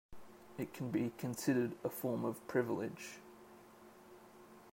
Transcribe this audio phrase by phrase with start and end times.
[0.57, 3.19] It can be considered a form of privilege.